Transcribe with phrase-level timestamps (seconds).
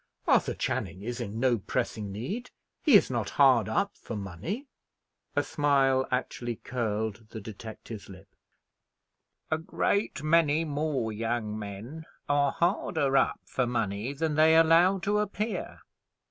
[0.27, 2.49] "Arthur Channing is in no pressing need.
[2.81, 4.65] He is not hard up for money."
[5.35, 8.27] A smile actually curled the detective's lip.
[9.51, 15.19] "A great many more young men are harder up for money than they allow to
[15.19, 15.81] appear.